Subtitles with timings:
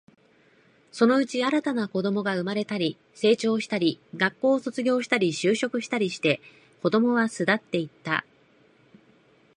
[0.91, 6.41] そのうち、新たな子供が生まれたり、成長したり、学校を卒業したり、就職したりして、
[6.81, 8.25] 子供は巣立っていった